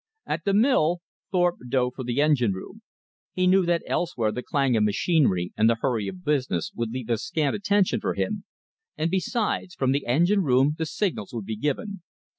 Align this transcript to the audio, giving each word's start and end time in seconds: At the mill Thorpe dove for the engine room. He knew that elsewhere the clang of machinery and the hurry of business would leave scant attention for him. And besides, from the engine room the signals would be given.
At 0.25 0.45
the 0.45 0.53
mill 0.55 1.01
Thorpe 1.31 1.57
dove 1.69 1.93
for 1.93 2.03
the 2.03 2.19
engine 2.21 2.53
room. 2.53 2.81
He 3.33 3.45
knew 3.45 3.67
that 3.67 3.83
elsewhere 3.85 4.31
the 4.31 4.41
clang 4.41 4.75
of 4.75 4.83
machinery 4.83 5.53
and 5.55 5.69
the 5.69 5.75
hurry 5.79 6.07
of 6.07 6.25
business 6.25 6.71
would 6.73 6.89
leave 6.89 7.05
scant 7.19 7.55
attention 7.55 8.01
for 8.01 8.15
him. 8.15 8.43
And 8.97 9.11
besides, 9.11 9.75
from 9.75 9.91
the 9.91 10.07
engine 10.07 10.41
room 10.41 10.73
the 10.79 10.87
signals 10.87 11.33
would 11.33 11.45
be 11.45 11.55
given. 11.55 12.01